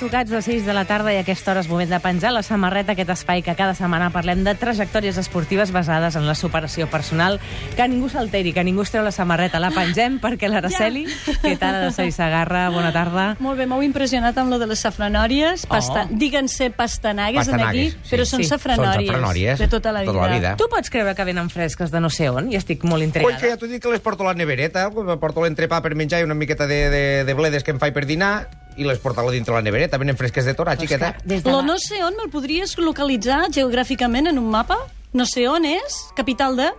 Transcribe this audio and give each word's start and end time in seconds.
tocats 0.00 0.30
de 0.32 0.40
6 0.40 0.64
de 0.64 0.72
la 0.72 0.86
tarda 0.88 1.12
i 1.12 1.18
a 1.18 1.22
aquesta 1.22 1.52
hora 1.52 1.60
és 1.60 1.68
moment 1.68 1.90
de 1.90 1.98
penjar 2.00 2.30
la 2.32 2.40
samarreta, 2.42 2.94
aquest 2.96 3.10
espai 3.12 3.42
que 3.44 3.52
cada 3.54 3.74
setmana 3.76 4.08
parlem 4.10 4.40
de 4.46 4.54
trajectòries 4.56 5.18
esportives 5.20 5.70
basades 5.74 6.16
en 6.16 6.24
la 6.26 6.34
superació 6.34 6.86
personal. 6.90 7.36
Que 7.76 7.84
ningú 7.88 8.08
s'alteri, 8.08 8.54
que 8.56 8.64
ningú 8.64 8.82
es 8.86 8.90
treu 8.94 9.04
la 9.04 9.12
samarreta. 9.12 9.60
La 9.60 9.70
pengem 9.74 10.16
perquè 10.22 10.48
l'Araceli, 10.48 11.04
ja. 11.06 11.34
què 11.42 11.52
tal, 11.60 11.76
Araceli 11.82 12.14
Sagarra? 12.16 12.70
Bona 12.72 12.90
tarda. 12.96 13.26
Molt 13.44 13.60
bé, 13.60 13.66
m'heu 13.68 13.84
impressionat 13.84 14.38
amb 14.40 14.50
lo 14.54 14.58
de 14.58 14.70
les 14.72 14.80
safranòries. 14.80 15.66
Pasta... 15.70 16.06
Oh. 16.08 16.16
Díganse 16.20 16.70
pastanagues, 16.72 17.48
en 17.48 17.60
aquí, 17.60 17.60
Pastanagues, 17.60 17.92
sí. 18.02 18.14
però 18.16 18.24
són 18.26 18.40
Sí. 18.42 18.48
safranòries. 18.48 19.06
Són 19.12 19.20
safranòries, 19.20 19.58
De 19.60 19.68
tota 19.68 19.92
la 19.92 20.00
vida. 20.00 20.12
tota 20.12 20.26
la 20.26 20.34
vida. 20.38 20.54
Tu 20.56 20.68
pots 20.72 20.90
creure 20.90 21.14
que 21.14 21.24
venen 21.28 21.50
fresques 21.50 21.90
de 21.92 22.00
no 22.00 22.08
sé 22.10 22.30
on? 22.30 22.50
I 22.52 22.56
estic 22.56 22.82
molt 22.84 23.02
Oi, 23.02 23.10
intrigada. 23.10 23.36
que 23.38 23.52
ja 23.52 23.56
t'ho 23.60 23.68
dic 23.68 23.82
que 23.82 23.92
les 23.92 24.00
porto 24.00 24.24
a 24.24 24.32
la 24.32 24.34
nevereta, 24.34 24.88
porto 24.90 25.44
l'entrepà 25.44 25.82
per 25.82 25.94
menjar 25.94 26.20
i 26.20 26.24
una 26.24 26.34
miqueta 26.34 26.66
de, 26.66 26.88
de, 26.90 27.04
de 27.24 27.34
bledes 27.34 27.64
que 27.64 27.70
em 27.76 27.78
faig 27.78 27.92
per 27.94 28.06
dinar 28.06 28.48
i 28.76 28.86
les 28.86 29.00
porto 29.02 29.22
a 29.26 29.32
dintre 29.32 29.54
la 29.54 29.62
nevereta, 29.62 29.98
venen 29.98 30.16
fresques 30.16 30.46
de 30.46 30.54
Torà, 30.54 30.76
xiqueta. 30.78 31.14
Des 31.24 31.42
de 31.42 31.50
Lo 31.50 31.60
la... 31.60 31.72
no 31.72 31.78
sé 31.78 32.02
on 32.04 32.16
me'l 32.18 32.30
podries 32.30 32.76
localitzar 32.78 33.46
geogràficament 33.52 34.30
en 34.30 34.38
un 34.38 34.50
mapa? 34.50 34.78
No 35.12 35.26
sé 35.26 35.48
on 35.50 35.66
és, 35.66 35.98
capital 36.16 36.56
de... 36.56 36.70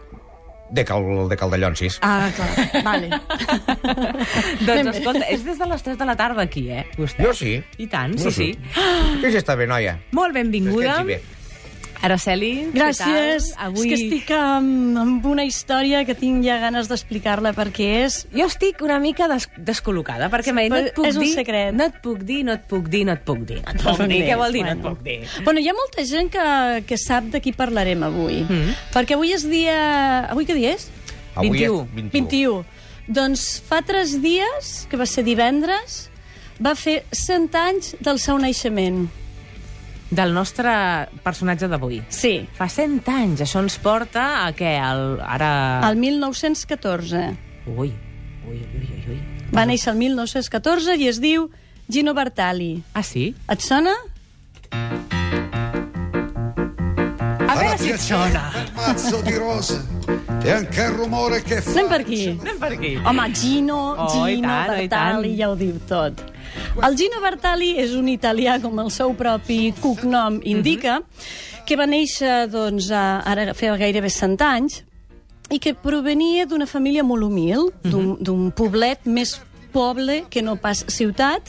De, 0.72 0.86
cal, 0.88 1.04
de 1.28 1.36
Caldellonsis. 1.36 1.98
Ah, 2.02 2.30
clar, 2.32 2.84
vale. 2.86 3.10
Doncs 4.68 4.94
escolta, 4.96 5.26
és 5.28 5.44
des 5.44 5.60
de 5.60 5.68
les 5.68 5.84
3 5.84 5.98
de 6.00 6.08
la 6.08 6.16
tarda 6.16 6.46
aquí, 6.48 6.70
eh, 6.72 6.86
vostè? 6.96 7.26
Jo 7.28 7.34
sí. 7.36 7.58
I 7.76 7.90
tant, 7.92 8.16
sí, 8.16 8.30
Jo 8.30 8.32
sí. 8.32 8.50
Què 9.20 9.34
ja 9.34 9.42
està 9.44 9.58
bé, 9.60 9.68
noia? 9.68 9.98
Molt 10.16 10.38
benvinguda. 10.38 11.02
Bé. 11.04 11.20
Araceli, 12.02 12.52
què 12.72 12.80
Gràcies. 12.80 13.52
tal? 13.54 13.68
Avui... 13.68 13.86
És 13.86 13.92
que 13.92 13.98
estic 14.00 14.32
amb, 14.34 14.98
amb 14.98 15.26
una 15.30 15.46
història 15.46 16.02
que 16.08 16.16
tinc 16.18 16.44
ja 16.46 16.58
ganes 16.62 16.90
d'explicar-la 16.90 17.54
perquè 17.58 17.90
és... 18.06 18.22
Jo 18.34 18.48
estic 18.50 18.82
una 18.86 18.98
mica 19.04 19.28
des 19.32 19.48
descol·locada, 19.58 20.32
perquè 20.34 20.56
m'ha 20.56 20.66
dit, 20.66 20.74
no 20.74 20.82
et 20.82 20.92
puc 20.98 21.08
és 21.10 21.20
un 21.20 21.26
dir, 21.28 21.34
secret. 21.38 21.78
no 21.78 21.88
et 21.92 22.02
puc 22.04 22.26
dir, 22.26 22.42
no 22.48 22.58
et 22.58 22.66
puc 22.70 22.90
dir, 22.90 23.04
no 23.06 23.16
et 23.18 23.24
puc 23.28 23.46
dir. 23.46 23.62
No 23.62 23.76
et 23.76 23.86
puc 23.86 24.04
dir, 24.10 24.22
què 24.26 24.40
vol 24.40 24.58
dir, 24.58 24.66
no 24.66 24.74
et 24.74 24.84
puc 24.84 25.06
dir? 25.06 25.20
Bueno, 25.46 25.62
hi 25.62 25.70
ha 25.70 25.78
molta 25.78 26.06
gent 26.10 26.34
que, 26.34 26.48
que 26.90 27.00
sap 27.02 27.30
de 27.34 27.44
qui 27.44 27.54
parlarem 27.58 28.06
avui. 28.10 28.42
Mm. 28.48 28.78
Perquè 28.96 29.18
avui 29.20 29.36
és 29.38 29.46
dia... 29.50 29.80
Avui 30.32 30.50
què 30.50 30.58
dia 30.58 30.76
és? 30.80 30.90
Avui 31.36 31.54
21. 31.54 31.82
és 31.86 31.96
21. 32.02 32.12
21. 32.18 32.62
Doncs 33.12 33.46
fa 33.68 33.82
tres 33.86 34.18
dies, 34.24 34.74
que 34.90 34.98
va 34.98 35.06
ser 35.10 35.26
divendres, 35.28 36.06
va 36.62 36.76
fer 36.78 37.02
100 37.12 37.58
anys 37.58 37.96
del 38.02 38.22
seu 38.22 38.38
naixement. 38.42 39.06
Del 40.12 40.34
nostre 40.36 40.72
personatge 41.24 41.70
d'avui. 41.72 42.02
Sí, 42.12 42.34
Fa 42.58 42.68
100 42.68 43.08
anys, 43.08 43.42
això 43.46 43.62
ens 43.64 43.78
porta 43.80 44.44
a 44.46 44.50
què? 44.52 44.74
El, 44.84 45.20
ara... 45.24 45.52
el 45.88 45.96
1914. 46.02 47.22
Ui, 47.72 47.94
ui, 48.48 48.58
ui, 48.60 48.60
ui, 48.76 49.04
ui. 49.14 49.20
Va 49.56 49.64
néixer 49.68 49.94
el 49.94 49.98
1914 50.02 50.98
i 51.00 51.08
es 51.08 51.20
diu 51.24 51.48
Gino 51.92 52.14
Bartali. 52.16 52.82
Ah, 52.94 53.04
sí? 53.04 53.30
Et 53.52 53.64
sona? 53.64 53.96
A 57.52 57.56
veure 57.60 57.78
si 57.80 57.92
et 57.92 58.00
sona. 58.00 58.44
mazzo 58.76 59.22
di 59.22 59.36
rose 59.38 59.80
e 60.44 60.52
anche 60.52 60.82
il 60.82 60.90
rumore 60.96 61.42
che 61.44 61.62
fa. 61.62 61.72
Anem 61.72 61.88
per 61.90 62.00
aquí. 62.02 62.22
Anem 62.40 62.58
per 62.60 62.72
aquí. 62.72 62.96
Home, 63.04 63.32
Gino, 63.32 63.80
Oh, 63.98 64.08
Gino, 64.10 64.28
i 64.32 64.42
tant, 64.42 64.68
Bartali, 64.72 65.36
ja 65.38 65.50
ho 65.52 65.56
diu 65.56 65.80
tot. 65.88 66.24
El 66.88 66.98
Gino 66.98 67.22
Bartali 67.24 67.74
és 67.82 67.94
un 67.98 68.08
italià, 68.12 68.60
com 68.62 68.80
el 68.80 68.92
seu 68.92 69.14
propi 69.18 69.74
cognom 69.82 70.40
indica, 70.44 71.02
que 71.68 71.78
va 71.78 71.88
néixer, 71.90 72.48
doncs, 72.52 72.90
a, 72.92 73.22
ara 73.28 73.54
feia 73.58 73.78
gairebé 73.80 74.10
100 74.10 74.42
anys, 74.48 74.82
i 75.52 75.60
que 75.60 75.74
provenia 75.76 76.46
d'una 76.48 76.66
família 76.66 77.04
molt 77.04 77.28
humil, 77.28 77.70
d'un 77.84 78.16
d'un 78.24 78.52
poblet 78.56 79.04
més 79.06 79.36
poble 79.72 80.26
que 80.30 80.42
no 80.44 80.58
pas 80.60 80.84
ciutat, 80.92 81.48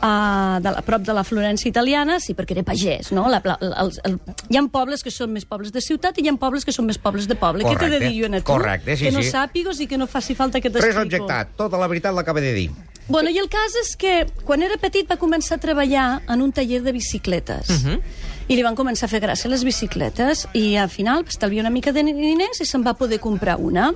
uh, 0.00 0.56
de 0.64 0.70
la, 0.72 0.80
prop 0.84 1.04
de 1.04 1.12
la 1.12 1.20
Florència 1.20 1.68
italiana, 1.68 2.16
sí, 2.20 2.32
perquè 2.34 2.56
era 2.56 2.64
pagès, 2.64 3.12
no? 3.12 3.26
La, 3.28 3.42
la, 3.44 3.58
el, 3.60 3.92
el, 4.08 4.16
hi 4.48 4.56
ha 4.56 4.64
pobles 4.72 5.04
que 5.04 5.12
són 5.12 5.34
més 5.36 5.44
pobles 5.44 5.72
de 5.74 5.82
ciutat 5.84 6.16
i 6.16 6.24
hi 6.24 6.32
ha 6.32 6.36
pobles 6.40 6.64
que 6.64 6.72
són 6.72 6.88
més 6.88 6.98
pobles 6.98 7.28
de 7.28 7.36
poble. 7.36 7.64
Què 7.68 7.76
t'he 7.76 7.90
de 7.92 7.98
Correcte, 8.00 8.08
dir 8.08 8.24
jo 8.24 8.32
a 8.32 8.40
tu? 8.40 8.46
correcte, 8.52 8.96
sí, 8.96 9.08
que 9.08 9.12
no 9.12 9.20
sí. 9.20 9.32
sàpigues 9.36 9.84
i 9.84 9.88
que 9.90 10.00
no 10.00 10.08
faci 10.08 10.34
falta 10.38 10.62
que 10.64 10.72
Res 10.72 10.80
t'explico. 10.80 11.04
objectat. 11.04 11.52
Tota 11.60 11.80
la 11.80 11.88
veritat 11.92 12.16
l'acaba 12.16 12.40
de 12.40 12.54
dir. 12.56 12.70
Bueno, 13.08 13.30
i 13.32 13.38
el 13.40 13.48
cas 13.48 13.72
és 13.80 13.94
que 13.96 14.26
quan 14.44 14.60
era 14.60 14.76
petit 14.76 15.08
va 15.08 15.16
començar 15.16 15.56
a 15.56 15.62
treballar 15.62 16.08
en 16.28 16.42
un 16.44 16.50
taller 16.52 16.82
de 16.84 16.92
bicicletes. 16.92 17.70
Uh 17.70 17.76
-huh. 17.84 18.02
I 18.48 18.56
li 18.56 18.62
van 18.62 18.76
començar 18.76 19.04
a 19.06 19.08
fer 19.08 19.20
gràcia 19.20 19.48
les 19.48 19.64
bicicletes 19.64 20.46
i 20.52 20.76
al 20.76 20.88
final 20.88 21.24
va 21.24 21.28
estalviar 21.28 21.62
una 21.62 21.70
mica 21.70 21.92
de 21.92 22.02
diners 22.02 22.60
i 22.60 22.66
se'n 22.66 22.84
va 22.84 22.94
poder 22.94 23.18
comprar 23.18 23.56
una. 23.56 23.94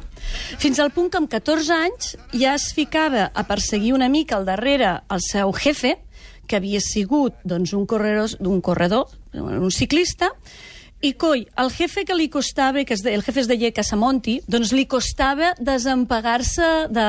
Fins 0.58 0.78
al 0.78 0.90
punt 0.90 1.10
que 1.10 1.18
amb 1.18 1.28
14 1.28 1.72
anys 1.72 2.16
ja 2.32 2.54
es 2.54 2.72
ficava 2.72 3.30
a 3.34 3.46
perseguir 3.46 3.92
una 3.92 4.08
mica 4.08 4.36
al 4.36 4.44
darrere 4.44 5.02
el 5.10 5.20
seu 5.20 5.52
jefe, 5.52 5.98
que 6.46 6.56
havia 6.56 6.80
sigut 6.80 7.34
doncs, 7.44 7.72
un, 7.72 7.86
corredor, 7.86 8.30
un 8.40 8.60
corredor, 8.60 9.06
un 9.32 9.70
ciclista, 9.70 10.32
i 11.02 11.12
coi, 11.18 11.40
el 11.58 11.70
jefe 11.74 12.04
que 12.06 12.14
li 12.14 12.28
costava, 12.30 12.84
que 12.86 12.94
es 12.94 13.02
de, 13.02 13.10
el 13.10 13.24
jefe 13.26 13.42
es 13.42 13.48
deia 13.50 13.72
Casamonti, 13.74 14.36
doncs 14.46 14.70
li 14.70 14.84
costava 14.86 15.50
desempagar-se 15.58 16.68
de, 16.94 17.06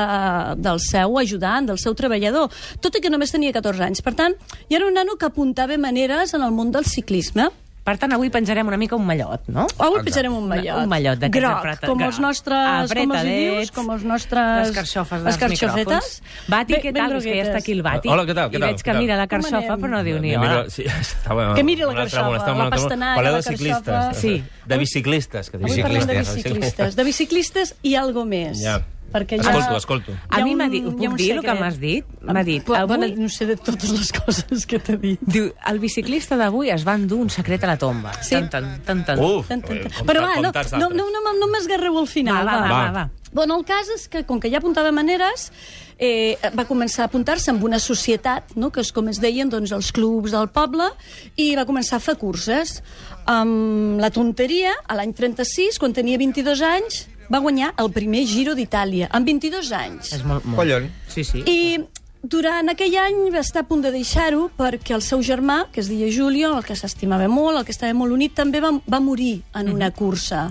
del 0.58 0.80
seu 0.82 1.14
ajudant, 1.22 1.70
del 1.70 1.78
seu 1.78 1.94
treballador, 1.94 2.50
tot 2.82 2.98
i 2.98 3.02
que 3.04 3.12
només 3.12 3.30
tenia 3.30 3.54
14 3.54 3.86
anys. 3.86 4.02
Per 4.02 4.16
tant, 4.18 4.34
i 4.66 4.74
era 4.74 4.88
un 4.90 4.98
nano 4.98 5.14
que 5.14 5.30
apuntava 5.30 5.78
maneres 5.78 6.34
en 6.34 6.42
el 6.42 6.50
món 6.50 6.74
del 6.74 6.90
ciclisme. 6.90 7.52
Per 7.84 7.98
tant, 8.00 8.14
avui 8.16 8.30
penjarem 8.32 8.64
una 8.70 8.78
mica 8.80 8.96
un 8.96 9.04
mallot, 9.04 9.42
no? 9.52 9.66
Avui 9.76 9.98
Exacte. 10.00 10.04
penjarem 10.08 10.32
un 10.38 10.46
mallot. 10.48 10.78
Un 10.80 10.88
mallot 10.88 11.18
d'aquests 11.20 11.36
Groc, 11.44 11.58
apreta- 11.58 11.86
com 11.90 12.00
els 12.06 12.18
nostres... 12.18 12.92
Com 12.96 13.12
els 13.12 13.26
dius? 13.28 13.72
Com 13.76 13.90
els 13.92 14.06
nostres... 14.08 14.68
Les 14.70 14.72
carxofes 14.78 15.20
dels 15.26 15.36
micròfons. 15.52 16.14
Bati, 16.48 16.78
què 16.80 16.94
tal? 16.96 17.12
És 17.18 17.26
que 17.28 17.34
ja 17.36 17.44
està 17.44 17.58
aquí 17.60 17.74
el 17.76 17.82
Bati. 17.84 18.08
Hola, 18.08 18.24
què 18.24 18.34
tal, 18.38 18.48
què 18.48 18.56
I 18.56 18.62
veig 18.64 18.80
que 18.80 18.88
tal? 18.90 19.00
mira 19.04 19.18
la 19.20 19.26
carxofa, 19.28 19.76
però 19.76 19.92
no 19.98 20.00
diu 20.06 20.16
ni 20.18 20.32
hola. 20.32 20.40
mira, 20.48 20.70
sí, 20.72 20.86
estava 21.04 21.50
Que 21.58 21.62
miri 21.68 21.84
la 21.84 21.92
carxofa, 22.00 22.56
la 22.56 22.70
pastanaga, 22.72 23.20
Parleu 23.20 23.36
la 23.36 23.42
de 23.44 23.48
ciclistes. 23.50 23.84
carxofa. 23.84 24.20
Sí. 24.22 24.34
De 24.64 24.78
biciclistes. 24.80 25.50
Que 25.52 25.60
Avui 25.60 25.82
parlem 25.84 26.06
de 26.08 26.18
biciclistes. 26.22 26.42
biciclistes. 26.54 26.96
De 26.96 27.04
biciclistes 27.04 27.74
i 27.82 27.94
algo 28.00 28.24
més. 28.24 28.64
Ja. 28.64 28.78
Perquè 29.14 29.38
ja... 29.38 29.52
Escolto, 29.54 29.76
escolto. 29.78 30.12
A 30.34 30.40
mi 30.42 30.56
m'ha 30.58 30.66
dit, 30.72 30.82
ho 30.82 30.90
puc 30.90 31.14
dir 31.20 31.30
el 31.36 31.42
que 31.46 31.54
m'has 31.54 31.76
dit? 31.78 32.04
M'ha 32.26 32.42
dit, 32.42 32.64
Bo- 32.66 32.74
Bona, 32.90 33.06
avui... 33.06 33.14
no 33.22 33.28
sé 33.30 33.46
de 33.46 33.54
totes 33.56 33.92
les 33.94 34.10
coses 34.16 34.66
que 34.66 34.80
t'ha 34.82 34.96
dit. 34.98 35.20
Diu, 35.22 35.52
el 35.70 35.78
biciclista 35.78 36.34
d'avui 36.40 36.72
es 36.74 36.82
va 36.86 36.96
endur 36.98 37.20
un 37.22 37.30
secret 37.30 37.62
a 37.62 37.70
la 37.70 37.76
tomba. 37.78 38.10
Sí. 38.26 38.34
Tan, 38.34 38.50
tan, 38.50 38.66
tan, 38.84 39.04
tan. 39.06 39.22
Uf, 39.22 39.46
Tant, 39.52 39.62
tant, 39.62 39.84
tant. 39.86 39.94
com- 40.00 40.08
Però 40.10 40.26
va, 40.26 40.34
no, 40.42 40.88
no, 40.90 40.90
no, 40.98 41.22
no, 41.28 41.36
no 41.38 41.50
m'esgarreu 41.54 41.94
al 42.02 42.08
Va, 42.08 42.10
final. 42.10 42.42
va, 42.50 42.58
va, 42.64 42.68
va, 42.74 42.90
va. 42.98 43.06
Bueno, 43.34 43.56
el 43.58 43.64
cas 43.66 43.88
és 43.90 44.04
que, 44.10 44.22
com 44.26 44.38
que 44.38 44.46
ja 44.50 44.58
apuntava 44.60 44.92
maneres, 44.94 45.48
eh, 45.98 46.36
va 46.54 46.66
començar 46.68 47.02
a 47.02 47.08
apuntar-se 47.08 47.50
amb 47.50 47.64
una 47.66 47.80
societat, 47.82 48.52
no? 48.54 48.70
que 48.70 48.82
és 48.84 48.92
com 48.94 49.08
es 49.10 49.18
deien 49.22 49.50
doncs, 49.50 49.72
els 49.74 49.88
clubs 49.94 50.30
del 50.34 50.46
poble, 50.54 50.86
i 51.34 51.52
va 51.58 51.64
començar 51.66 51.98
a 51.98 52.02
fer 52.04 52.14
curses. 52.18 52.76
Amb 53.26 53.98
la 54.02 54.10
tonteria, 54.14 54.74
a 54.86 54.94
l'any 54.98 55.14
36, 55.16 55.78
quan 55.82 55.94
tenia 55.96 56.18
22 56.20 56.60
anys, 56.62 57.04
va 57.32 57.40
guanyar 57.44 57.72
el 57.80 57.90
primer 57.94 58.24
Giro 58.28 58.54
d'Itàlia, 58.54 59.10
amb 59.12 59.26
22 59.28 59.72
anys. 59.76 60.12
És 60.16 60.24
molt, 60.24 60.44
molt. 60.44 60.62
Collons. 60.62 60.90
Sí, 61.08 61.24
sí. 61.24 61.44
I 61.46 61.84
durant 62.24 62.72
aquell 62.72 62.94
any 62.96 63.18
va 63.34 63.42
estar 63.44 63.64
a 63.64 63.68
punt 63.68 63.82
de 63.84 63.92
deixar-ho 63.92 64.46
perquè 64.56 64.94
el 64.96 65.02
seu 65.04 65.20
germà, 65.20 65.64
que 65.72 65.82
es 65.82 65.90
deia 65.92 66.08
Julio, 66.08 66.54
el 66.56 66.64
que 66.64 66.76
s'estimava 66.76 67.28
molt, 67.28 67.58
el 67.58 67.66
que 67.68 67.74
estava 67.74 67.92
molt 67.96 68.16
unit, 68.16 68.32
també 68.34 68.62
va, 68.64 68.72
va 68.88 69.00
morir 69.04 69.42
en 69.54 69.68
una 69.74 69.90
cursa. 69.92 70.50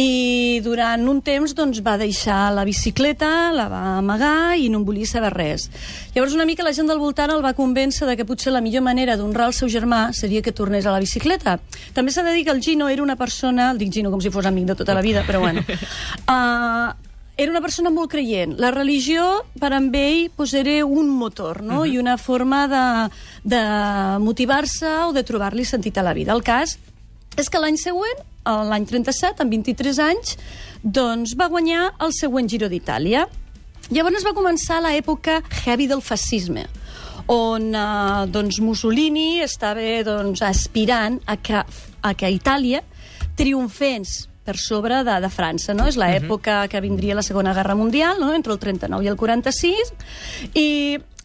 I 0.00 0.60
durant 0.64 1.02
un 1.10 1.18
temps 1.20 1.52
doncs, 1.56 1.80
va 1.84 1.98
deixar 2.00 2.52
la 2.56 2.64
bicicleta, 2.64 3.50
la 3.52 3.66
va 3.68 3.80
amagar 3.98 4.56
i 4.56 4.70
no 4.72 4.80
en 4.80 4.86
volia 4.88 5.08
saber 5.08 5.32
res. 5.34 5.66
Llavors 6.14 6.36
una 6.36 6.46
mica 6.48 6.64
la 6.64 6.72
gent 6.76 6.88
del 6.88 7.02
voltant 7.02 7.32
el 7.34 7.44
va 7.44 7.52
convèncer 7.58 8.08
de 8.08 8.16
que 8.16 8.24
potser 8.24 8.54
la 8.54 8.62
millor 8.64 8.84
manera 8.86 9.18
d'honrar 9.20 9.50
el 9.50 9.56
seu 9.56 9.68
germà 9.68 10.00
seria 10.16 10.40
que 10.46 10.56
tornés 10.56 10.86
a 10.86 10.94
la 10.94 11.02
bicicleta. 11.04 11.58
També 11.92 12.14
s'ha 12.14 12.24
de 12.24 12.32
dir 12.32 12.46
que 12.46 12.54
el 12.54 12.62
Gino 12.64 12.88
era 12.88 13.04
una 13.04 13.18
persona, 13.20 13.70
el 13.74 13.82
dic 13.82 13.92
Gino 13.92 14.12
com 14.14 14.22
si 14.24 14.32
fos 14.32 14.48
amic 14.48 14.70
de 14.72 14.78
tota 14.80 14.96
la 14.96 15.04
vida, 15.04 15.24
però 15.26 15.40
bueno, 15.44 15.64
uh, 15.68 16.92
era 17.40 17.50
una 17.50 17.60
persona 17.60 17.90
molt 17.90 18.12
creient. 18.12 18.56
La 18.60 18.70
religió, 18.72 19.26
per 19.60 19.72
amb 19.76 19.94
ell, 19.96 20.30
pues, 20.36 20.54
era 20.54 20.84
un 20.84 21.08
motor, 21.08 21.62
no? 21.64 21.84
I 21.84 21.98
una 21.98 22.16
forma 22.16 22.66
de, 22.68 22.84
de 23.44 23.64
motivar-se 24.20 24.92
o 25.08 25.12
de 25.16 25.24
trobar-li 25.24 25.64
sentit 25.64 25.98
a 25.98 26.04
la 26.06 26.14
vida. 26.16 26.32
El 26.36 26.44
cas 26.44 26.78
és 27.38 27.48
que 27.50 27.60
l'any 27.62 27.78
següent, 27.80 28.24
a 28.44 28.56
l'any 28.66 28.86
37, 28.88 29.44
amb 29.44 29.54
23 29.54 30.00
anys, 30.02 30.36
doncs 30.82 31.36
va 31.38 31.50
guanyar 31.52 31.90
el 32.00 32.14
següent 32.16 32.48
Giro 32.50 32.70
d'Itàlia. 32.72 33.26
Llavors 33.90 34.24
va 34.26 34.34
començar 34.36 34.80
l'època 34.84 35.40
heavy 35.64 35.88
del 35.90 36.02
fascisme, 36.02 36.66
on 37.30 37.70
eh, 37.74 38.26
doncs 38.32 38.60
Mussolini 38.64 39.40
estava 39.44 40.02
doncs, 40.06 40.42
aspirant 40.42 41.20
a 41.26 41.36
que, 41.36 41.62
a 42.02 42.14
que 42.14 42.32
Itàlia 42.34 42.82
triomfés 43.38 44.30
per 44.44 44.56
sobre 44.58 45.02
de, 45.04 45.16
de 45.22 45.30
França, 45.30 45.74
no? 45.76 45.86
És 45.90 45.98
l'època 46.00 46.64
que 46.72 46.80
vindria 46.82 47.14
la 47.14 47.22
Segona 47.22 47.52
Guerra 47.54 47.76
Mundial, 47.78 48.18
no? 48.18 48.32
entre 48.34 48.54
el 48.54 48.58
39 48.58 49.04
i 49.04 49.10
el 49.12 49.18
46, 49.20 49.92
i 50.58 50.68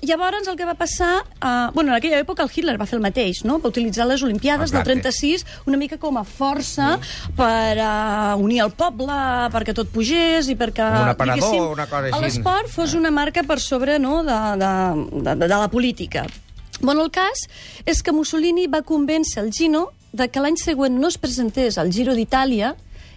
llavors 0.02 0.48
el 0.48 0.58
que 0.58 0.66
va 0.68 0.76
passar... 0.76 1.24
Uh, 1.40 1.72
bueno, 1.74 1.92
en 1.92 1.98
aquella 1.98 2.20
època 2.20 2.44
el 2.44 2.52
Hitler 2.54 2.76
va 2.80 2.88
fer 2.90 2.98
el 2.98 3.04
mateix, 3.04 3.44
no? 3.48 3.60
Va 3.64 3.70
utilitzar 3.72 4.08
les 4.10 4.24
Olimpiades 4.26 4.74
del 4.74 4.84
36 4.84 5.46
una 5.70 5.78
mica 5.78 5.98
com 6.02 6.18
a 6.18 6.26
força 6.26 6.96
per 7.38 7.78
uh, 7.80 8.36
unir 8.42 8.62
el 8.66 8.74
poble, 8.76 9.18
perquè 9.54 9.76
tot 9.78 9.92
pugés 9.94 10.50
i 10.52 10.58
perquè, 10.60 10.86
un 10.86 11.14
aparador, 11.14 11.72
una 11.74 11.88
cosa 11.90 12.10
així. 12.12 12.24
l'esport 12.26 12.72
fos 12.72 12.96
una 12.98 13.12
marca 13.12 13.44
per 13.44 13.60
sobre 13.64 14.00
no, 14.00 14.24
de, 14.26 14.40
de, 14.62 14.74
de, 15.22 15.36
de 15.46 15.54
la 15.54 15.70
política. 15.70 16.26
Bueno, 16.82 17.06
el 17.06 17.12
cas 17.12 17.46
és 17.88 18.02
que 18.04 18.12
Mussolini 18.12 18.68
va 18.68 18.84
convèncer 18.84 19.42
el 19.44 19.54
Gino 19.56 19.88
de 20.16 20.28
que 20.32 20.44
l'any 20.44 20.58
següent 20.60 21.00
no 21.00 21.08
es 21.12 21.18
presentés 21.20 21.80
al 21.80 21.92
Giro 21.92 22.16
d'Itàlia 22.16 22.76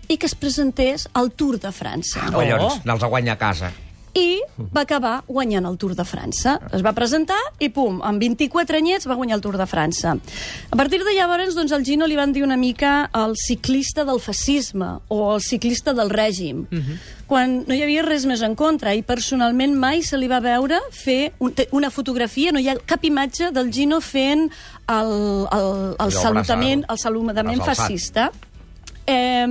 i 0.09 0.17
que 0.17 0.27
es 0.27 0.35
presentés 0.35 1.09
al 1.13 1.33
Tour 1.37 1.59
de 1.61 1.73
França. 1.75 2.23
Oh. 2.31 2.39
Collons, 2.39 2.81
anals 2.87 3.05
a 3.05 3.11
guanyar 3.13 3.37
a 3.37 3.41
casa. 3.41 3.73
I 4.17 4.41
va 4.75 4.83
acabar 4.83 5.23
guanyant 5.29 5.67
el 5.69 5.77
Tour 5.81 5.95
de 5.99 6.05
França. 6.09 6.57
Es 6.75 6.83
va 6.85 6.95
presentar 6.97 7.39
i, 7.59 7.69
pum, 7.69 8.01
amb 8.05 8.23
24 8.23 8.79
anyets 8.81 9.09
va 9.09 9.17
guanyar 9.19 9.39
el 9.39 9.45
Tour 9.45 9.59
de 9.61 9.67
França. 9.69 10.17
A 10.71 10.77
partir 10.77 11.03
de 11.05 11.15
llavors, 11.17 11.55
doncs, 11.59 11.73
al 11.73 11.85
Gino 11.85 12.07
li 12.09 12.17
van 12.17 12.33
dir 12.33 12.43
una 12.47 12.57
mica 12.57 13.11
el 13.15 13.37
ciclista 13.37 14.05
del 14.09 14.21
fascisme 14.21 14.99
o 15.09 15.35
el 15.35 15.43
ciclista 15.45 15.95
del 15.95 16.11
règim, 16.11 16.65
quan 17.29 17.63
no 17.69 17.77
hi 17.77 17.83
havia 17.85 18.03
res 18.07 18.25
més 18.27 18.43
en 18.43 18.55
contra 18.57 18.95
i 18.97 19.03
personalment 19.05 19.75
mai 19.77 20.03
se 20.03 20.17
li 20.17 20.29
va 20.31 20.41
veure 20.41 20.81
fer 20.91 21.35
un, 21.45 21.53
una 21.77 21.91
fotografia, 21.91 22.53
no 22.53 22.61
hi 22.61 22.71
ha 22.73 22.79
cap 22.89 23.05
imatge 23.05 23.53
del 23.53 23.73
Gino 23.73 24.01
fent 24.01 24.49
el, 24.89 25.13
el, 25.53 25.71
el 25.93 26.09
Allò 26.09 26.23
salutament, 26.23 26.87
el 26.89 26.99
salutament 26.99 27.61
Braç 27.61 27.69
alçat. 27.85 28.48
Eh, 29.09 29.47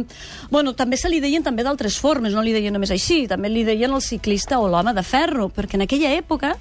bueno, 0.53 0.75
també 0.77 0.99
se 1.01 1.09
li 1.09 1.17
deien 1.23 1.41
també 1.43 1.63
d'altres 1.65 1.97
formes, 1.97 2.35
no 2.37 2.43
li 2.45 2.53
deien 2.53 2.75
només 2.75 2.91
així, 2.93 3.23
també 3.27 3.49
li 3.49 3.63
deien 3.65 3.89
el 3.95 4.03
ciclista 4.05 4.59
o 4.61 4.67
l'home 4.69 4.93
de 4.93 5.01
ferro, 5.03 5.49
perquè 5.49 5.79
en 5.79 5.87
aquella 5.87 6.11
època 6.13 6.53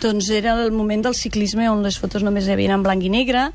doncs 0.00 0.28
era 0.30 0.52
el 0.62 0.70
moment 0.76 1.02
del 1.06 1.14
ciclisme 1.16 1.64
on 1.72 1.80
les 1.82 1.96
fotos 1.98 2.22
només 2.22 2.44
hi 2.46 2.52
havia 2.52 2.74
en 2.76 2.82
blanc 2.84 3.02
i 3.02 3.08
negre, 3.08 3.46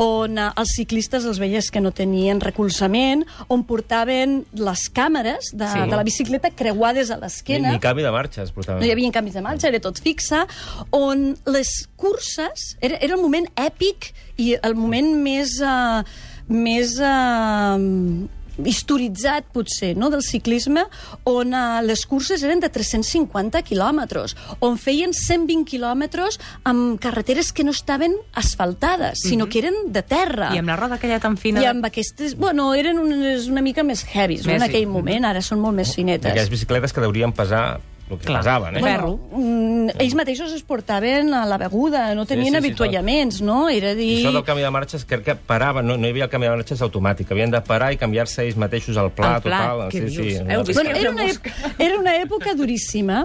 on 0.00 0.38
eh, 0.38 0.46
els 0.56 0.72
ciclistes 0.78 1.26
els 1.28 1.40
veies 1.42 1.68
que 1.74 1.82
no 1.82 1.90
tenien 1.92 2.40
recolzament, 2.40 3.26
on 3.50 3.64
portaven 3.68 4.38
les 4.56 4.86
càmeres 4.94 5.50
de, 5.52 5.66
Sí. 5.68 5.84
de 5.90 5.96
la 5.98 6.04
bicicleta 6.06 6.50
creuades 6.54 7.10
a 7.10 7.16
Ni, 7.18 7.22
l'esquena. 7.26 7.72
ni 7.74 7.82
canvi 7.82 8.02
de 8.06 8.10
marxes, 8.14 8.52
portava. 8.56 8.78
No 8.80 8.86
hi 8.86 8.92
havia 8.94 9.10
canvis 9.12 9.34
de 9.36 9.42
marxa, 9.44 9.68
era 9.68 9.80
tot 9.82 9.98
fixe, 10.00 10.46
on 10.96 11.34
les 11.46 11.74
curses... 11.96 12.76
Era, 12.80 12.96
era 13.02 13.14
el 13.18 13.20
moment 13.20 13.46
èpic 13.56 14.12
i 14.38 14.54
el 14.62 14.74
moment 14.78 15.12
més... 15.22 15.58
Uh, 15.60 16.00
més 16.50 16.98
uh, 16.98 17.78
historitzat, 18.66 19.46
potser, 19.54 19.94
no?, 19.96 20.10
del 20.12 20.22
ciclisme, 20.26 20.84
on 21.28 21.54
uh, 21.54 21.80
les 21.84 22.02
curses 22.08 22.42
eren 22.44 22.60
de 22.62 22.70
350 22.72 23.62
quilòmetres, 23.66 24.36
on 24.64 24.78
feien 24.80 25.14
120 25.16 25.64
quilòmetres 25.70 26.40
amb 26.68 26.98
carreteres 27.02 27.52
que 27.56 27.64
no 27.66 27.74
estaven 27.74 28.16
asfaltades, 28.38 29.22
sinó 29.24 29.48
que 29.50 29.62
eren 29.62 29.78
de 29.94 30.02
terra. 30.02 30.50
I 30.54 30.62
amb 30.62 30.72
la 30.72 30.78
roda 30.80 30.98
aquella 31.00 31.20
tan 31.22 31.38
fina... 31.40 31.62
I 31.62 31.70
amb 31.70 31.86
aquestes... 31.88 32.36
Bueno, 32.40 32.72
eren 32.74 33.00
unes, 33.00 33.48
una 33.50 33.64
mica 33.64 33.84
més 33.86 34.04
heavies, 34.04 34.44
no, 34.46 34.52
Més, 34.52 34.62
en 34.62 34.68
aquell 34.68 34.88
moment. 34.90 35.28
Ara 35.30 35.44
són 35.44 35.62
molt 35.62 35.78
més 35.78 35.94
finetes. 35.96 36.30
Aquelles 36.30 36.52
bicicletes 36.52 36.94
que 36.96 37.04
deurien 37.04 37.34
pesar 37.36 37.80
el 38.12 38.18
que 38.18 38.26
Clar. 38.26 38.40
pesaven, 38.42 38.76
eh? 38.76 38.82
Ferro. 38.84 39.12
Mm, 39.32 39.94
ells 39.98 40.16
mateixos 40.18 40.52
es 40.56 40.62
portaven 40.66 41.32
a 41.34 41.44
la 41.48 41.58
beguda, 41.60 42.08
no 42.14 42.26
tenien 42.26 42.52
sí, 42.54 42.58
sí, 42.58 42.60
avituallaments, 42.64 43.40
no? 43.46 43.68
Era 43.68 43.92
I 43.92 43.98
dir... 43.98 44.10
això 44.20 44.34
del 44.34 44.44
canvi 44.44 44.66
de 44.66 44.74
marxes, 44.74 45.06
crec 45.08 45.24
que 45.24 45.34
paraven, 45.36 45.86
no, 45.86 45.96
no 45.96 46.06
hi 46.08 46.14
havia 46.14 46.28
el 46.28 46.32
canvi 46.32 46.50
de 46.50 46.56
marxes 46.58 46.84
automàtic, 46.86 47.30
havien 47.32 47.50
de 47.54 47.62
parar 47.66 47.92
i 47.94 47.98
canviar-se 48.00 48.44
ells 48.44 48.58
mateixos 48.60 48.96
el 49.00 49.10
pla, 49.16 49.36
El 49.38 49.42
pla, 49.48 49.62
total. 49.70 49.90
sí, 49.92 50.04
dius? 50.06 50.14
sí, 50.14 50.44
Heu 50.50 50.62
vist 50.66 50.78
Bueno, 50.80 50.94
era, 50.96 51.10
una 51.10 51.26
època, 51.30 51.74
era 51.78 51.98
una 51.98 52.14
època 52.20 52.54
duríssima. 52.54 53.24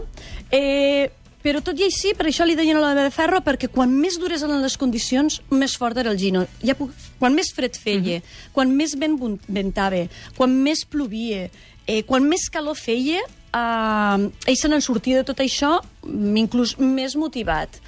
Eh, 0.52 1.10
però 1.46 1.60
tot 1.62 1.78
i 1.78 1.86
així, 1.86 2.16
per 2.18 2.26
això 2.26 2.46
li 2.48 2.56
deien 2.58 2.80
a 2.80 2.82
la 2.82 2.96
de 2.98 3.12
ferro, 3.14 3.38
perquè 3.46 3.68
quan 3.70 3.92
més 3.94 4.16
dures 4.18 4.42
eren 4.42 4.64
les 4.64 4.80
condicions, 4.82 5.44
més 5.54 5.76
fort 5.78 5.98
era 6.02 6.10
el 6.10 6.18
Gino. 6.18 6.42
Ja 6.66 6.74
puc, 6.74 6.90
quan 7.20 7.36
més 7.38 7.52
fred 7.54 7.78
feia, 7.78 8.24
quan 8.56 8.72
més 8.74 8.96
vent 8.98 9.20
ventava, 9.46 10.08
quan 10.40 10.56
més 10.66 10.82
plovia, 10.90 11.44
eh, 11.86 12.02
quan 12.10 12.26
més 12.26 12.48
calor 12.50 12.74
feia, 12.80 13.22
eh, 13.56 14.50
ell 14.52 14.58
se 14.60 14.70
n'en 14.72 14.84
sortia 14.84 15.22
de 15.22 15.26
tot 15.28 15.40
això 15.44 15.78
mm, 15.80 16.36
inclús 16.44 16.76
més 16.80 17.16
motivat. 17.20 17.80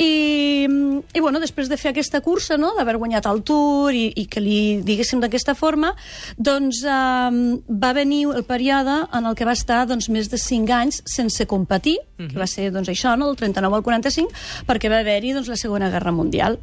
I, 0.00 0.66
i 0.66 1.20
bueno, 1.20 1.42
després 1.42 1.68
de 1.70 1.78
fer 1.80 1.92
aquesta 1.92 2.22
cursa, 2.24 2.58
no?, 2.60 2.72
d'haver 2.78 2.96
guanyat 3.00 3.28
el 3.30 3.42
Tour 3.46 3.96
i, 3.96 4.06
i 4.16 4.26
que 4.30 4.42
li 4.44 4.60
diguéssim 4.86 5.20
d'aquesta 5.22 5.56
forma, 5.58 5.92
doncs 6.36 6.82
eh, 6.84 7.40
va 7.68 7.92
venir 7.96 8.24
el 8.30 8.46
període 8.48 9.02
en 9.12 9.28
el 9.28 9.36
que 9.36 9.48
va 9.48 9.56
estar 9.58 9.84
doncs, 9.90 10.10
més 10.12 10.32
de 10.32 10.40
5 10.40 10.76
anys 10.76 11.02
sense 11.08 11.46
competir, 11.50 11.98
que 12.20 12.36
va 12.36 12.48
ser 12.50 12.70
doncs, 12.74 12.90
això, 12.92 13.16
no?, 13.16 13.30
del 13.30 13.40
39 13.40 13.80
al 13.80 13.86
45, 13.86 14.42
perquè 14.68 14.92
va 14.92 15.00
haver-hi 15.04 15.34
doncs, 15.36 15.48
la 15.48 15.60
Segona 15.60 15.90
Guerra 15.92 16.12
Mundial. 16.12 16.60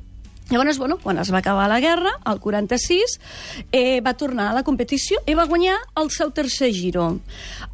Llavors, 0.50 0.78
bueno, 0.80 0.96
quan 0.98 1.18
es 1.20 1.28
va 1.34 1.42
acabar 1.42 1.68
la 1.68 1.82
guerra, 1.84 2.14
el 2.26 2.40
46, 2.40 3.18
eh, 3.72 4.00
va 4.00 4.14
tornar 4.16 4.46
a 4.52 4.56
la 4.56 4.64
competició 4.64 5.20
i 5.28 5.36
va 5.36 5.44
guanyar 5.50 5.76
el 6.00 6.08
seu 6.16 6.32
tercer 6.32 6.70
giro. 6.72 7.08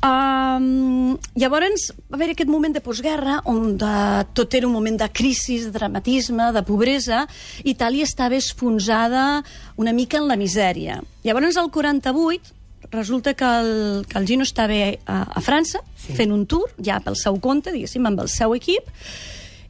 Um, 0.02 1.14
llavors, 1.38 1.92
va 2.10 2.18
haver 2.18 2.32
aquest 2.34 2.50
moment 2.50 2.74
de 2.74 2.82
postguerra, 2.82 3.42
on 3.46 3.78
de, 3.78 3.94
tot 4.34 4.58
era 4.58 4.66
un 4.66 4.74
moment 4.74 4.98
de 4.98 5.10
crisi, 5.14 5.60
de 5.62 5.70
dramatisme, 5.76 6.50
de 6.56 6.66
pobresa. 6.66 7.28
Itàlia 7.62 8.10
estava 8.10 8.42
esfonsada 8.42 9.44
una 9.78 9.94
mica 9.94 10.18
en 10.18 10.28
la 10.32 10.40
misèria. 10.40 10.98
Llavors, 11.24 11.62
al 11.62 11.70
48, 11.70 12.58
resulta 12.90 13.36
que 13.36 13.46
el, 13.46 14.06
que 14.10 14.18
el 14.18 14.26
Gino 14.26 14.44
estava 14.44 14.82
a, 15.06 15.22
a 15.30 15.46
França, 15.46 15.86
sí. 15.94 16.18
fent 16.18 16.34
un 16.34 16.48
tour, 16.50 16.74
ja 16.82 16.98
pel 17.06 17.22
seu 17.22 17.38
compte, 17.38 17.70
diguéssim, 17.70 18.06
amb 18.10 18.26
el 18.26 18.34
seu 18.34 18.58
equip, 18.58 18.90